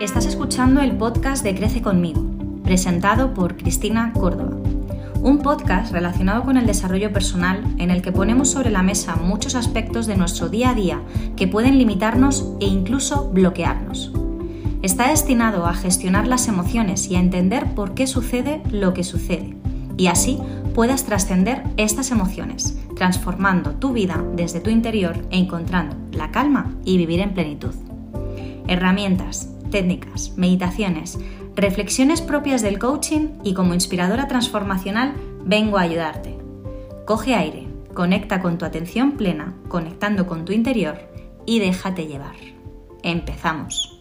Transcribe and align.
Estás 0.00 0.26
escuchando 0.26 0.80
el 0.80 0.96
podcast 0.96 1.44
de 1.44 1.54
Crece 1.54 1.80
conmigo, 1.80 2.20
presentado 2.64 3.32
por 3.32 3.56
Cristina 3.56 4.12
Córdoba. 4.12 4.56
Un 5.22 5.38
podcast 5.38 5.92
relacionado 5.92 6.42
con 6.42 6.56
el 6.56 6.66
desarrollo 6.66 7.12
personal 7.12 7.62
en 7.78 7.92
el 7.92 8.02
que 8.02 8.10
ponemos 8.10 8.50
sobre 8.50 8.70
la 8.70 8.82
mesa 8.82 9.14
muchos 9.14 9.54
aspectos 9.54 10.08
de 10.08 10.16
nuestro 10.16 10.48
día 10.48 10.70
a 10.70 10.74
día 10.74 11.00
que 11.36 11.46
pueden 11.46 11.78
limitarnos 11.78 12.54
e 12.60 12.66
incluso 12.66 13.30
bloquearnos. 13.30 14.12
Está 14.82 15.08
destinado 15.08 15.64
a 15.64 15.74
gestionar 15.74 16.26
las 16.26 16.48
emociones 16.48 17.08
y 17.08 17.14
a 17.14 17.20
entender 17.20 17.74
por 17.74 17.94
qué 17.94 18.08
sucede 18.08 18.62
lo 18.72 18.94
que 18.94 19.04
sucede, 19.04 19.54
y 19.96 20.08
así 20.08 20.38
puedas 20.74 21.04
trascender 21.04 21.62
estas 21.76 22.10
emociones, 22.10 22.76
transformando 22.96 23.76
tu 23.76 23.92
vida 23.92 24.22
desde 24.34 24.58
tu 24.58 24.70
interior 24.70 25.24
e 25.30 25.38
encontrando 25.38 25.96
la 26.10 26.32
calma 26.32 26.74
y 26.84 26.98
vivir 26.98 27.20
en 27.20 27.32
plenitud. 27.32 27.74
Herramientas, 28.66 29.53
técnicas, 29.74 30.34
meditaciones, 30.36 31.18
reflexiones 31.56 32.22
propias 32.22 32.62
del 32.62 32.78
coaching 32.78 33.40
y 33.42 33.54
como 33.54 33.74
inspiradora 33.74 34.28
transformacional 34.28 35.14
vengo 35.44 35.78
a 35.78 35.80
ayudarte. 35.80 36.38
Coge 37.04 37.34
aire, 37.34 37.66
conecta 37.92 38.40
con 38.40 38.56
tu 38.56 38.64
atención 38.64 39.16
plena, 39.16 39.56
conectando 39.66 40.28
con 40.28 40.44
tu 40.44 40.52
interior 40.52 41.00
y 41.44 41.58
déjate 41.58 42.06
llevar. 42.06 42.36
Empezamos. 43.02 43.93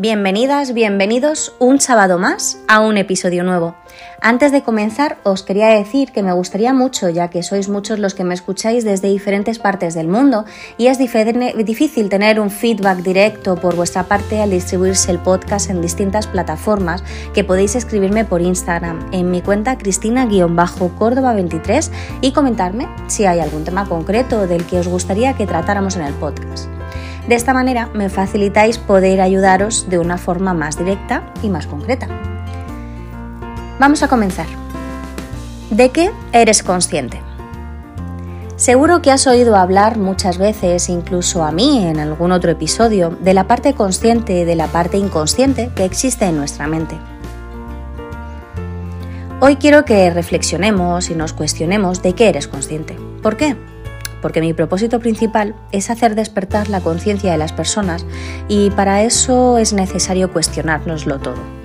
Bienvenidas, 0.00 0.74
bienvenidos 0.74 1.56
un 1.58 1.80
sábado 1.80 2.20
más 2.20 2.60
a 2.68 2.78
un 2.78 2.98
episodio 2.98 3.42
nuevo. 3.42 3.74
Antes 4.20 4.52
de 4.52 4.62
comenzar, 4.62 5.18
os 5.24 5.42
quería 5.42 5.70
decir 5.70 6.12
que 6.12 6.22
me 6.22 6.32
gustaría 6.32 6.72
mucho, 6.72 7.08
ya 7.08 7.30
que 7.30 7.42
sois 7.42 7.68
muchos 7.68 7.98
los 7.98 8.14
que 8.14 8.22
me 8.22 8.34
escucháis 8.34 8.84
desde 8.84 9.08
diferentes 9.08 9.58
partes 9.58 9.94
del 9.94 10.06
mundo 10.06 10.44
y 10.76 10.86
es 10.86 10.98
difícil 10.98 12.08
tener 12.08 12.38
un 12.38 12.52
feedback 12.52 12.98
directo 12.98 13.56
por 13.56 13.74
vuestra 13.74 14.04
parte 14.04 14.40
al 14.40 14.50
distribuirse 14.50 15.10
el 15.10 15.18
podcast 15.18 15.68
en 15.68 15.82
distintas 15.82 16.28
plataformas, 16.28 17.02
que 17.34 17.42
podéis 17.42 17.74
escribirme 17.74 18.24
por 18.24 18.40
Instagram 18.40 19.08
en 19.10 19.32
mi 19.32 19.42
cuenta 19.42 19.78
cristina-córdoba23 19.78 21.90
y 22.20 22.30
comentarme 22.30 22.86
si 23.08 23.24
hay 23.24 23.40
algún 23.40 23.64
tema 23.64 23.88
concreto 23.88 24.46
del 24.46 24.64
que 24.64 24.78
os 24.78 24.86
gustaría 24.86 25.34
que 25.34 25.48
tratáramos 25.48 25.96
en 25.96 26.02
el 26.02 26.14
podcast. 26.14 26.68
De 27.28 27.34
esta 27.34 27.52
manera 27.52 27.90
me 27.92 28.08
facilitáis 28.08 28.78
poder 28.78 29.20
ayudaros 29.20 29.90
de 29.90 29.98
una 29.98 30.16
forma 30.16 30.54
más 30.54 30.78
directa 30.78 31.30
y 31.42 31.50
más 31.50 31.66
concreta. 31.66 32.08
Vamos 33.78 34.02
a 34.02 34.08
comenzar. 34.08 34.46
¿De 35.70 35.90
qué 35.90 36.10
eres 36.32 36.62
consciente? 36.62 37.20
Seguro 38.56 39.02
que 39.02 39.10
has 39.10 39.26
oído 39.26 39.56
hablar 39.56 39.98
muchas 39.98 40.38
veces, 40.38 40.88
incluso 40.88 41.44
a 41.44 41.52
mí 41.52 41.86
en 41.86 42.00
algún 42.00 42.32
otro 42.32 42.50
episodio, 42.50 43.10
de 43.10 43.34
la 43.34 43.46
parte 43.46 43.74
consciente 43.74 44.40
y 44.40 44.44
de 44.44 44.56
la 44.56 44.68
parte 44.68 44.96
inconsciente 44.96 45.70
que 45.76 45.84
existe 45.84 46.24
en 46.24 46.36
nuestra 46.38 46.66
mente. 46.66 46.96
Hoy 49.40 49.56
quiero 49.56 49.84
que 49.84 50.10
reflexionemos 50.10 51.10
y 51.10 51.14
nos 51.14 51.34
cuestionemos 51.34 52.02
de 52.02 52.14
qué 52.14 52.30
eres 52.30 52.48
consciente. 52.48 52.96
¿Por 53.22 53.36
qué? 53.36 53.54
Porque 54.20 54.40
mi 54.40 54.52
propósito 54.52 55.00
principal 55.00 55.54
es 55.72 55.90
hacer 55.90 56.14
despertar 56.14 56.68
la 56.68 56.80
conciencia 56.80 57.32
de 57.32 57.38
las 57.38 57.52
personas 57.52 58.04
y 58.48 58.70
para 58.70 59.02
eso 59.02 59.58
es 59.58 59.72
necesario 59.72 60.32
cuestionárnoslo 60.32 61.18
todo. 61.18 61.58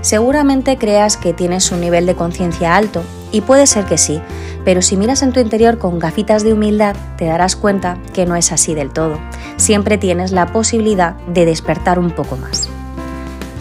Seguramente 0.00 0.76
creas 0.78 1.16
que 1.16 1.32
tienes 1.32 1.72
un 1.72 1.80
nivel 1.80 2.06
de 2.06 2.14
conciencia 2.14 2.76
alto 2.76 3.02
y 3.32 3.40
puede 3.40 3.66
ser 3.66 3.86
que 3.86 3.98
sí, 3.98 4.20
pero 4.64 4.80
si 4.80 4.96
miras 4.96 5.22
en 5.22 5.32
tu 5.32 5.40
interior 5.40 5.78
con 5.78 5.98
gafitas 5.98 6.44
de 6.44 6.52
humildad 6.52 6.94
te 7.16 7.24
darás 7.24 7.56
cuenta 7.56 7.98
que 8.12 8.24
no 8.24 8.36
es 8.36 8.52
así 8.52 8.74
del 8.74 8.92
todo. 8.92 9.18
Siempre 9.56 9.98
tienes 9.98 10.30
la 10.30 10.52
posibilidad 10.52 11.16
de 11.26 11.44
despertar 11.44 11.98
un 11.98 12.12
poco 12.12 12.36
más. 12.36 12.70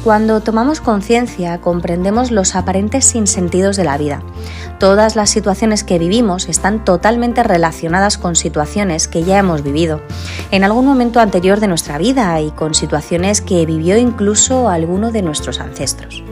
Cuando 0.05 0.39
tomamos 0.39 0.81
conciencia 0.81 1.59
comprendemos 1.61 2.29
los 2.29 2.55
aparentes 2.55 3.05
sinsentidos 3.05 3.75
de 3.75 3.85
la 3.85 3.97
vida. 3.97 4.21
Todas 4.79 5.15
las 5.15 5.31
situaciones 5.31 5.83
que 5.83 5.97
vivimos 5.97 6.47
están 6.47 6.85
totalmente 6.85 7.41
relacionadas 7.41 8.19
con 8.19 8.35
situaciones 8.35 9.07
que 9.07 9.23
ya 9.23 9.39
hemos 9.39 9.63
vivido 9.63 10.01
en 10.51 10.63
algún 10.63 10.85
momento 10.85 11.19
anterior 11.19 11.59
de 11.59 11.69
nuestra 11.69 11.97
vida 11.97 12.39
y 12.39 12.51
con 12.51 12.75
situaciones 12.75 13.41
que 13.41 13.65
vivió 13.65 13.97
incluso 13.97 14.69
alguno 14.69 15.11
de 15.11 15.23
nuestros 15.23 15.59
ancestros. 15.59 16.23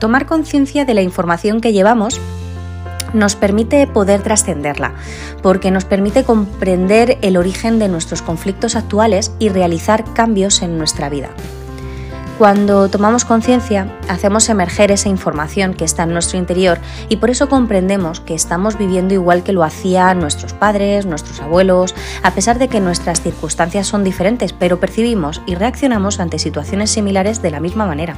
Tomar 0.00 0.24
conciencia 0.24 0.86
de 0.86 0.94
la 0.94 1.02
información 1.02 1.60
que 1.60 1.74
llevamos 1.74 2.18
nos 3.14 3.36
permite 3.36 3.86
poder 3.86 4.22
trascenderla, 4.22 4.92
porque 5.42 5.70
nos 5.70 5.86
permite 5.86 6.24
comprender 6.24 7.18
el 7.22 7.38
origen 7.38 7.78
de 7.78 7.88
nuestros 7.88 8.20
conflictos 8.20 8.76
actuales 8.76 9.32
y 9.38 9.48
realizar 9.48 10.04
cambios 10.12 10.60
en 10.60 10.76
nuestra 10.76 11.08
vida. 11.08 11.30
Cuando 12.38 12.88
tomamos 12.88 13.24
conciencia, 13.24 13.96
hacemos 14.08 14.48
emerger 14.48 14.90
esa 14.90 15.08
información 15.08 15.72
que 15.72 15.84
está 15.84 16.02
en 16.02 16.12
nuestro 16.12 16.36
interior 16.36 16.80
y 17.08 17.18
por 17.18 17.30
eso 17.30 17.48
comprendemos 17.48 18.18
que 18.18 18.34
estamos 18.34 18.76
viviendo 18.76 19.14
igual 19.14 19.44
que 19.44 19.52
lo 19.52 19.62
hacían 19.62 20.18
nuestros 20.18 20.52
padres, 20.52 21.06
nuestros 21.06 21.40
abuelos, 21.40 21.94
a 22.24 22.32
pesar 22.32 22.58
de 22.58 22.66
que 22.66 22.80
nuestras 22.80 23.20
circunstancias 23.20 23.86
son 23.86 24.02
diferentes, 24.02 24.52
pero 24.52 24.80
percibimos 24.80 25.42
y 25.46 25.54
reaccionamos 25.54 26.18
ante 26.18 26.40
situaciones 26.40 26.90
similares 26.90 27.40
de 27.40 27.52
la 27.52 27.60
misma 27.60 27.86
manera. 27.86 28.16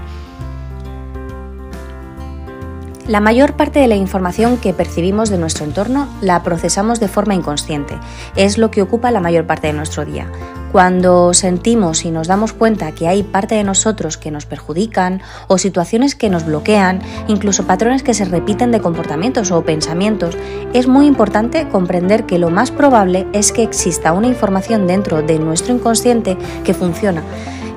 La 3.09 3.21
mayor 3.21 3.53
parte 3.53 3.78
de 3.78 3.87
la 3.87 3.94
información 3.94 4.56
que 4.56 4.75
percibimos 4.75 5.31
de 5.31 5.39
nuestro 5.39 5.65
entorno 5.65 6.09
la 6.21 6.43
procesamos 6.43 6.99
de 6.99 7.06
forma 7.06 7.37
inconsciente. 7.37 7.97
Es 8.34 8.59
lo 8.59 8.72
que 8.72 8.83
ocupa 8.83 9.12
la 9.12 9.21
mayor 9.21 9.47
parte 9.47 9.69
de 9.69 9.75
nuestro 9.75 10.05
día. 10.05 10.27
Cuando 10.72 11.33
sentimos 11.33 12.05
y 12.05 12.11
nos 12.11 12.27
damos 12.27 12.53
cuenta 12.53 12.91
que 12.91 13.06
hay 13.06 13.22
parte 13.22 13.55
de 13.55 13.62
nosotros 13.62 14.16
que 14.16 14.33
nos 14.33 14.45
perjudican 14.45 15.22
o 15.47 15.56
situaciones 15.56 16.16
que 16.16 16.31
nos 16.31 16.47
bloquean, 16.47 17.00
incluso 17.28 17.65
patrones 17.65 18.03
que 18.03 18.12
se 18.12 18.25
repiten 18.25 18.72
de 18.72 18.81
comportamientos 18.81 19.53
o 19.53 19.62
pensamientos, 19.62 20.37
es 20.72 20.89
muy 20.89 21.06
importante 21.06 21.69
comprender 21.69 22.27
que 22.27 22.41
lo 22.41 22.50
más 22.50 22.72
probable 22.72 23.28
es 23.33 23.53
que 23.53 23.62
exista 23.62 24.12
una 24.15 24.27
información 24.27 24.89
dentro 24.89 25.22
de 25.22 25.39
nuestro 25.39 25.72
inconsciente 25.72 26.37
que 26.65 26.75
funciona 26.75 27.22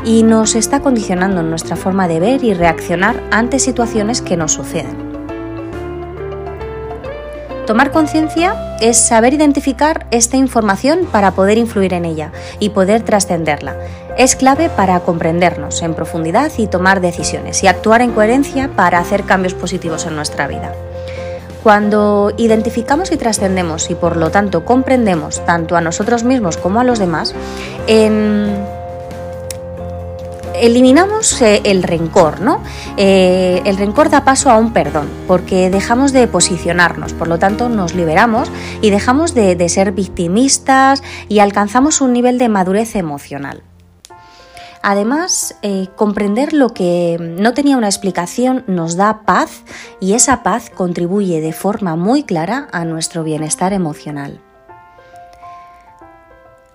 y 0.04 0.24
nos 0.24 0.56
está 0.56 0.80
condicionando 0.80 1.44
nuestra 1.44 1.76
forma 1.76 2.08
de 2.08 2.20
ver 2.20 2.44
y 2.44 2.56
reaccionar 2.56 3.22
ante 3.30 3.60
situaciones 3.60 4.24
que 4.24 4.36
nos 4.36 4.54
suceden. 4.54 5.19
Tomar 7.70 7.92
conciencia 7.92 8.56
es 8.82 8.98
saber 8.98 9.36
identificar 9.36 10.08
esta 10.10 10.38
información 10.38 11.06
para 11.06 11.36
poder 11.36 11.60
influir 11.60 11.94
en 11.94 12.04
ella 12.04 12.32
y 12.58 12.70
poder 12.70 13.04
trascenderla. 13.04 13.76
Es 14.18 14.36
clave 14.36 14.72
para 14.72 15.00
comprendernos 15.02 15.84
en 15.84 15.94
profundidad 15.94 16.52
y 16.58 16.66
tomar 16.66 17.00
decisiones 17.00 17.62
y 17.64 17.68
actuar 17.68 18.02
en 18.02 18.14
coherencia 18.14 18.72
para 18.76 18.98
hacer 18.98 19.24
cambios 19.24 19.54
positivos 19.54 20.08
en 20.08 20.16
nuestra 20.16 20.48
vida. 20.48 20.74
Cuando 21.62 22.34
identificamos 22.38 23.12
y 23.12 23.18
trascendemos 23.18 23.92
y 23.92 23.94
por 23.94 24.18
lo 24.18 24.32
tanto 24.32 24.66
comprendemos 24.66 25.46
tanto 25.46 25.76
a 25.76 25.82
nosotros 25.82 26.24
mismos 26.24 26.58
como 26.58 26.80
a 26.80 26.84
los 26.84 26.98
demás, 26.98 27.36
en 27.86 28.66
eliminamos 30.60 31.42
eh, 31.42 31.62
el 31.64 31.84
rencor, 31.84 32.42
¿no? 32.42 32.62
Eh, 32.98 33.62
el 33.66 33.78
rencor 33.78 34.10
da 34.10 34.24
paso 34.24 34.50
a 34.50 34.58
un 34.58 34.74
perdón, 34.74 35.10
porque 35.28 35.70
dejamos 35.70 36.14
de 36.14 36.28
posicionarnos, 36.28 37.14
por 37.14 37.28
lo 37.28 37.40
tanto 37.40 37.70
nos 37.70 37.96
liberamos 37.96 38.52
y 38.82 38.90
dejamos 38.90 39.34
de, 39.34 39.70
ser 39.70 39.92
victimistas 39.92 41.04
y 41.28 41.40
alcanzamos 41.40 42.02
un 42.02 42.14
nivel 42.14 42.38
de 42.38 42.50
madurez 42.50 42.96
emocional. 42.96 43.62
Además, 44.82 45.56
eh, 45.62 45.88
comprender 45.96 46.54
lo 46.54 46.70
que 46.70 47.18
no 47.20 47.54
tenía 47.54 47.78
una 47.78 47.88
explicación 47.88 48.64
nos 48.68 48.96
da 48.96 49.24
paz 49.26 49.64
y 50.00 50.14
esa 50.14 50.42
paz 50.42 50.70
contribuye 50.70 51.42
de 51.42 51.52
forma 51.52 51.96
muy 51.98 52.24
clara 52.24 52.70
a 52.72 52.86
nuestro 52.86 53.24
bienestar 53.24 53.74
emocional. 53.74 54.42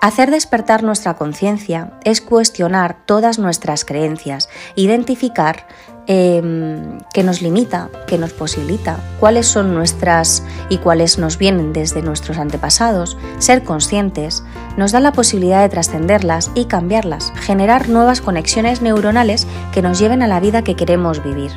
Hacer 0.04 0.30
despertar 0.30 0.82
nuestra 0.82 1.14
conciencia 1.14 1.92
es 2.04 2.20
cuestionar 2.20 2.94
todas 3.06 3.38
nuestras 3.38 3.86
creencias, 3.86 4.50
identificar 4.76 5.66
em, 6.06 6.98
qué 7.14 7.22
nos 7.22 7.40
limita, 7.40 7.88
qué 8.06 8.18
nos 8.18 8.34
posibilita, 8.34 8.98
cuáles 9.18 9.46
son 9.46 9.72
nuestras 9.72 10.42
y 10.68 10.76
cuáles 10.76 11.16
nos 11.18 11.38
vienen 11.38 11.72
desde 11.72 12.02
nuestros 12.02 12.36
antepasados, 12.36 13.16
ser 13.38 13.64
conscientes, 13.64 14.44
nos 14.76 14.92
da 14.92 15.00
la 15.00 15.12
posibilidad 15.12 15.62
de 15.62 15.70
trascenderlas 15.70 16.50
y 16.54 16.66
cambiarlas, 16.66 17.32
generar 17.36 17.88
nuevas 17.88 18.20
conexiones 18.20 18.82
neuronales 18.82 19.46
que 19.72 19.80
nos 19.80 19.98
lleven 19.98 20.22
a 20.22 20.26
la 20.26 20.38
vida 20.38 20.60
que 20.60 20.76
queremos 20.76 21.24
vivir. 21.24 21.52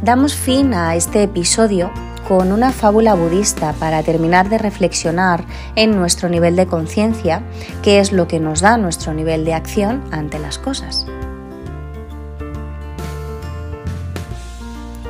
Damos 0.00 0.36
fin 0.36 0.74
a 0.74 0.94
este 0.94 1.24
episodio 1.24 1.90
con 2.28 2.52
una 2.52 2.72
fábula 2.72 3.14
budista 3.14 3.72
para 3.74 4.02
terminar 4.02 4.48
de 4.48 4.58
reflexionar 4.58 5.44
en 5.76 5.96
nuestro 5.96 6.28
nivel 6.28 6.56
de 6.56 6.66
conciencia, 6.66 7.42
que 7.82 8.00
es 8.00 8.12
lo 8.12 8.26
que 8.26 8.40
nos 8.40 8.60
da 8.60 8.76
nuestro 8.76 9.14
nivel 9.14 9.44
de 9.44 9.54
acción 9.54 10.02
ante 10.10 10.38
las 10.38 10.58
cosas. 10.58 11.06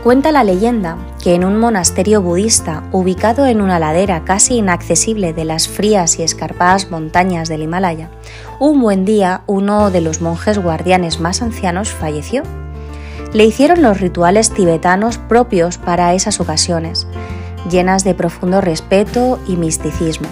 Cuenta 0.07 0.31
la 0.31 0.45
leyenda 0.45 0.99
que 1.21 1.35
en 1.35 1.45
un 1.45 1.59
monasterio 1.59 2.23
budista 2.23 2.85
ubicado 2.93 3.47
en 3.47 3.61
una 3.61 3.81
ladera 3.81 4.25
casi 4.25 4.59
inaccesible 4.59 5.33
de 5.33 5.45
las 5.45 5.67
frías 5.67 6.21
y 6.21 6.23
escarpadas 6.23 6.93
montañas 6.93 7.49
del 7.49 7.63
Himalaya, 7.63 8.11
un 8.61 8.81
buen 8.81 9.05
día 9.05 9.43
uno 9.47 9.91
de 9.91 10.03
los 10.03 10.21
monjes 10.21 10.59
guardianes 10.61 11.19
más 11.19 11.43
ancianos 11.43 11.91
falleció. 11.91 12.45
Le 13.33 13.45
hicieron 13.45 13.83
los 13.83 14.01
rituales 14.01 14.51
tibetanos 14.51 15.19
propios 15.19 15.79
para 15.79 16.15
esas 16.15 16.41
ocasiones, 16.41 17.07
llenas 17.71 18.05
de 18.05 18.15
profundo 18.15 18.61
respeto 18.61 19.39
y 19.47 19.57
misticismo. 19.57 20.29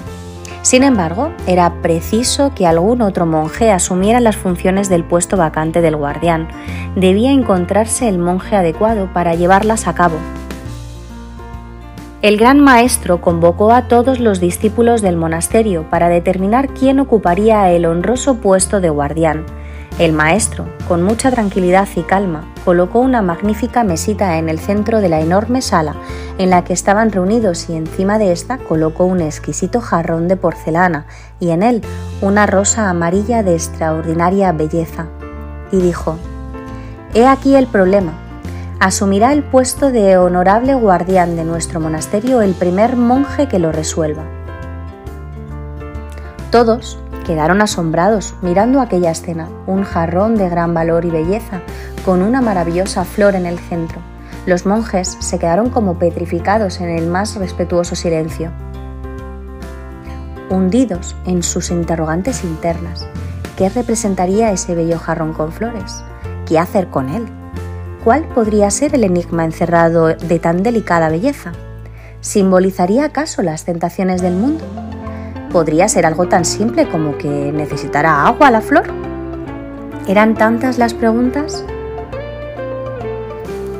Sin 0.62 0.82
embargo, 0.82 1.30
era 1.46 1.82
preciso 1.82 2.52
que 2.54 2.66
algún 2.66 3.02
otro 3.02 3.26
monje 3.26 3.70
asumiera 3.70 4.20
las 4.20 4.36
funciones 4.36 4.88
del 4.88 5.04
puesto 5.04 5.36
vacante 5.36 5.82
del 5.82 5.96
guardián. 5.96 6.48
Debía 6.96 7.32
encontrarse 7.32 8.08
el 8.08 8.16
monje 8.16 8.56
adecuado 8.56 9.12
para 9.12 9.34
llevarlas 9.34 9.86
a 9.86 9.94
cabo. 9.94 10.16
El 12.22 12.38
gran 12.38 12.58
maestro 12.60 13.20
convocó 13.20 13.72
a 13.72 13.88
todos 13.88 14.18
los 14.18 14.40
discípulos 14.40 15.02
del 15.02 15.18
monasterio 15.18 15.84
para 15.90 16.08
determinar 16.08 16.68
quién 16.68 16.98
ocuparía 16.98 17.70
el 17.70 17.84
honroso 17.84 18.36
puesto 18.36 18.80
de 18.80 18.88
guardián. 18.88 19.44
El 19.96 20.12
maestro, 20.12 20.66
con 20.88 21.04
mucha 21.04 21.30
tranquilidad 21.30 21.86
y 21.94 22.02
calma, 22.02 22.52
colocó 22.64 22.98
una 22.98 23.22
magnífica 23.22 23.84
mesita 23.84 24.38
en 24.38 24.48
el 24.48 24.58
centro 24.58 25.00
de 25.00 25.08
la 25.08 25.20
enorme 25.20 25.62
sala 25.62 25.94
en 26.36 26.50
la 26.50 26.64
que 26.64 26.72
estaban 26.72 27.12
reunidos 27.12 27.70
y 27.70 27.76
encima 27.76 28.18
de 28.18 28.32
esta 28.32 28.58
colocó 28.58 29.04
un 29.04 29.20
exquisito 29.20 29.80
jarrón 29.80 30.26
de 30.26 30.36
porcelana 30.36 31.06
y 31.38 31.50
en 31.50 31.62
él 31.62 31.80
una 32.22 32.44
rosa 32.46 32.90
amarilla 32.90 33.44
de 33.44 33.54
extraordinaria 33.54 34.50
belleza. 34.50 35.06
Y 35.70 35.76
dijo, 35.76 36.16
He 37.14 37.28
aquí 37.28 37.54
el 37.54 37.68
problema. 37.68 38.14
Asumirá 38.80 39.32
el 39.32 39.44
puesto 39.44 39.92
de 39.92 40.18
honorable 40.18 40.74
guardián 40.74 41.36
de 41.36 41.44
nuestro 41.44 41.78
monasterio 41.78 42.42
el 42.42 42.54
primer 42.54 42.96
monje 42.96 43.46
que 43.46 43.60
lo 43.60 43.70
resuelva. 43.70 44.24
Todos, 46.50 46.98
Quedaron 47.24 47.62
asombrados 47.62 48.34
mirando 48.42 48.80
aquella 48.80 49.10
escena, 49.10 49.48
un 49.66 49.82
jarrón 49.82 50.36
de 50.36 50.50
gran 50.50 50.74
valor 50.74 51.06
y 51.06 51.10
belleza, 51.10 51.62
con 52.04 52.22
una 52.22 52.42
maravillosa 52.42 53.04
flor 53.04 53.34
en 53.34 53.46
el 53.46 53.58
centro. 53.58 54.00
Los 54.44 54.66
monjes 54.66 55.16
se 55.20 55.38
quedaron 55.38 55.70
como 55.70 55.98
petrificados 55.98 56.80
en 56.80 56.90
el 56.90 57.06
más 57.06 57.36
respetuoso 57.36 57.96
silencio, 57.96 58.52
hundidos 60.50 61.16
en 61.24 61.42
sus 61.42 61.70
interrogantes 61.70 62.44
internas. 62.44 63.06
¿Qué 63.56 63.70
representaría 63.70 64.50
ese 64.50 64.74
bello 64.74 64.98
jarrón 64.98 65.32
con 65.32 65.50
flores? 65.50 66.04
¿Qué 66.46 66.58
hacer 66.58 66.88
con 66.88 67.08
él? 67.08 67.26
¿Cuál 68.04 68.24
podría 68.28 68.70
ser 68.70 68.94
el 68.94 69.04
enigma 69.04 69.46
encerrado 69.46 70.08
de 70.08 70.38
tan 70.38 70.62
delicada 70.62 71.08
belleza? 71.08 71.52
¿Simbolizaría 72.20 73.06
acaso 73.06 73.40
las 73.40 73.64
tentaciones 73.64 74.20
del 74.20 74.34
mundo? 74.34 74.64
Podría 75.54 75.86
ser 75.86 76.04
algo 76.04 76.26
tan 76.26 76.44
simple 76.44 76.88
como 76.88 77.16
que 77.16 77.28
necesitara 77.28 78.26
agua 78.26 78.50
la 78.50 78.60
flor. 78.60 78.86
¿Eran 80.08 80.34
tantas 80.34 80.78
las 80.78 80.94
preguntas? 80.94 81.64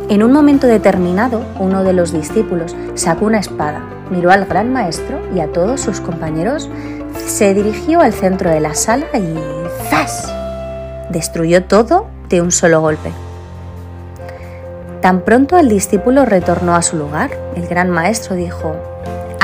En 0.09 0.23
un 0.23 0.31
momento 0.31 0.69
determinado, 0.69 1.43
uno 1.59 1.83
de 1.83 1.93
los 1.93 2.13
discípulos 2.13 2.77
sacó 2.95 3.25
una 3.25 3.41
espada, 3.41 3.83
miró 4.09 4.31
al 4.31 4.45
gran 4.45 4.73
maestro 4.73 5.19
y 5.35 5.41
a 5.41 5.51
todos 5.51 5.81
sus 5.81 6.01
compañeros, 6.01 6.71
se 7.27 7.55
dirigió 7.55 8.01
al 8.01 8.13
centro 8.13 8.51
de 8.51 8.61
la 8.61 8.75
sala 8.75 9.07
y 9.13 9.35
¡zas! 9.91 10.33
destruyó 11.11 11.65
todo 11.65 12.07
de 12.29 12.41
un 12.41 12.53
solo 12.53 12.83
golpe. 12.83 13.11
Tan 15.01 15.23
pronto 15.23 15.59
el 15.59 15.69
discípulo 15.69 16.25
retornó 16.25 16.77
a 16.77 16.83
su 16.83 16.97
lugar, 16.97 17.33
el 17.57 17.67
gran 17.67 17.91
maestro 17.91 18.37
dijo, 18.37 18.77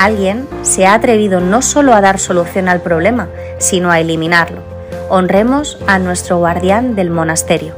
alguien 0.03 0.47
se 0.63 0.87
ha 0.87 0.95
atrevido 0.95 1.41
no 1.41 1.61
solo 1.61 1.93
a 1.93 2.01
dar 2.01 2.19
solución 2.19 2.67
al 2.69 2.81
problema, 2.81 3.27
sino 3.59 3.91
a 3.91 3.99
eliminarlo. 3.99 4.61
Honremos 5.09 5.77
a 5.87 5.99
nuestro 5.99 6.39
guardián 6.39 6.95
del 6.95 7.11
monasterio. 7.11 7.75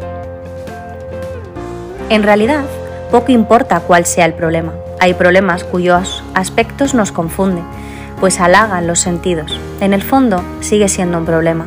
En 2.09 2.23
realidad, 2.23 2.63
poco 3.11 3.31
importa 3.31 3.81
cuál 3.81 4.05
sea 4.05 4.25
el 4.25 4.33
problema. 4.33 4.73
Hay 4.99 5.13
problemas 5.13 5.63
cuyos 5.63 6.23
aspectos 6.33 6.93
nos 6.93 7.11
confunden, 7.11 7.65
pues 8.19 8.39
halagan 8.39 8.87
los 8.87 8.99
sentidos. 8.99 9.59
En 9.81 9.93
el 9.93 10.01
fondo, 10.01 10.41
sigue 10.61 10.87
siendo 10.87 11.17
un 11.17 11.25
problema. 11.25 11.65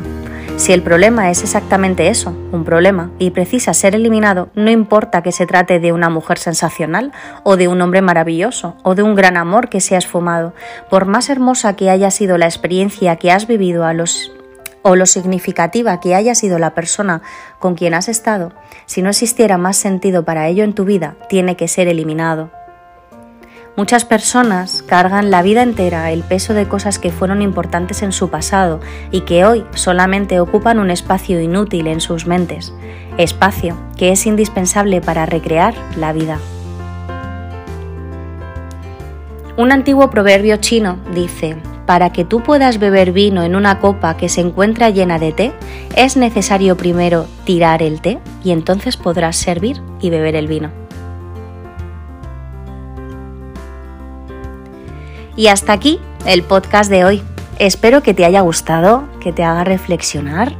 Si 0.57 0.73
el 0.73 0.81
problema 0.81 1.29
es 1.29 1.43
exactamente 1.43 2.07
eso, 2.09 2.35
un 2.51 2.65
problema, 2.65 3.11
y 3.19 3.29
precisa 3.29 3.75
ser 3.75 3.93
eliminado, 3.93 4.49
no 4.55 4.71
importa 4.71 5.21
que 5.21 5.31
se 5.31 5.45
trate 5.45 5.79
de 5.79 5.91
una 5.91 6.09
mujer 6.09 6.39
sensacional, 6.39 7.11
o 7.43 7.57
de 7.57 7.67
un 7.67 7.79
hombre 7.79 8.01
maravilloso, 8.01 8.75
o 8.81 8.95
de 8.95 9.03
un 9.03 9.13
gran 9.13 9.37
amor 9.37 9.69
que 9.69 9.81
se 9.81 9.93
ha 9.93 9.99
esfumado, 9.99 10.55
por 10.89 11.05
más 11.05 11.29
hermosa 11.29 11.75
que 11.75 11.91
haya 11.91 12.09
sido 12.09 12.39
la 12.39 12.47
experiencia 12.47 13.17
que 13.17 13.31
has 13.31 13.45
vivido 13.45 13.85
a 13.85 13.93
los 13.93 14.31
o 14.81 14.95
lo 14.95 15.05
significativa 15.05 15.99
que 15.99 16.15
haya 16.15 16.33
sido 16.33 16.59
la 16.59 16.73
persona 16.73 17.21
con 17.59 17.75
quien 17.75 17.93
has 17.93 18.09
estado, 18.09 18.51
si 18.87 19.03
no 19.03 19.09
existiera 19.09 19.59
más 19.59 19.77
sentido 19.77 20.25
para 20.25 20.47
ello 20.47 20.63
en 20.63 20.73
tu 20.73 20.85
vida, 20.85 21.17
tiene 21.29 21.55
que 21.55 21.67
ser 21.67 21.87
eliminado. 21.87 22.49
Muchas 23.77 24.05
personas 24.05 24.81
cargan 24.81 25.29
la 25.29 25.43
vida 25.43 25.61
entera 25.61 26.11
el 26.11 26.23
peso 26.23 26.55
de 26.55 26.67
cosas 26.67 26.97
que 26.97 27.11
fueron 27.11 27.43
importantes 27.43 28.01
en 28.01 28.11
su 28.11 28.31
pasado 28.31 28.79
y 29.11 29.21
que 29.21 29.45
hoy 29.45 29.65
solamente 29.75 30.39
ocupan 30.39 30.79
un 30.79 30.89
espacio 30.89 31.39
inútil 31.39 31.85
en 31.85 32.01
sus 32.01 32.25
mentes, 32.25 32.73
espacio 33.19 33.77
que 33.95 34.11
es 34.11 34.25
indispensable 34.25 34.99
para 34.99 35.27
recrear 35.27 35.75
la 35.95 36.11
vida. 36.11 36.39
Un 39.57 39.71
antiguo 39.71 40.09
proverbio 40.09 40.57
chino 40.57 40.97
dice, 41.13 41.55
para 41.85 42.11
que 42.11 42.25
tú 42.25 42.41
puedas 42.41 42.79
beber 42.79 43.11
vino 43.11 43.43
en 43.43 43.55
una 43.55 43.79
copa 43.79 44.17
que 44.17 44.27
se 44.27 44.41
encuentra 44.41 44.89
llena 44.89 45.19
de 45.19 45.33
té, 45.33 45.53
es 45.95 46.17
necesario 46.17 46.77
primero 46.77 47.27
tirar 47.43 47.83
el 47.83 48.01
té 48.01 48.17
y 48.43 48.53
entonces 48.53 48.97
podrás 48.97 49.35
servir 49.35 49.83
y 50.01 50.09
beber 50.09 50.35
el 50.35 50.47
vino. 50.47 50.86
Y 55.37 55.47
hasta 55.47 55.71
aquí 55.71 56.01
el 56.25 56.43
podcast 56.43 56.89
de 56.89 57.05
hoy. 57.05 57.23
Espero 57.59 58.03
que 58.03 58.13
te 58.13 58.25
haya 58.25 58.41
gustado, 58.41 59.07
que 59.21 59.31
te 59.31 59.43
haga 59.45 59.63
reflexionar 59.63 60.53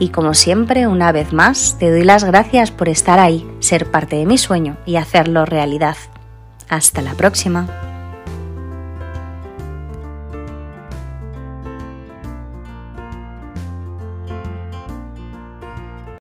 y 0.00 0.08
como 0.08 0.32
siempre, 0.32 0.86
una 0.86 1.12
vez 1.12 1.32
más, 1.34 1.76
te 1.78 1.90
doy 1.90 2.04
las 2.04 2.24
gracias 2.24 2.70
por 2.70 2.88
estar 2.88 3.18
ahí, 3.18 3.46
ser 3.60 3.90
parte 3.90 4.16
de 4.16 4.24
mi 4.24 4.38
sueño 4.38 4.78
y 4.86 4.96
hacerlo 4.96 5.44
realidad. 5.44 5.96
Hasta 6.70 7.02
la 7.02 7.12
próxima. 7.12 7.89